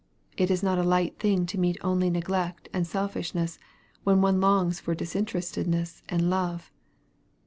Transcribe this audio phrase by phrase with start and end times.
[0.35, 3.59] It is not a light thing to meet only neglect and selfishness,
[4.03, 6.71] when one longs for disinterestedness and love.